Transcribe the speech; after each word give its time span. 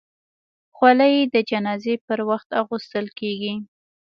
خولۍ 0.75 1.15
د 1.33 1.35
جنازې 1.49 1.95
پر 2.05 2.19
وخت 2.29 2.49
اغوستل 2.61 3.05
کېږي. 3.19 3.53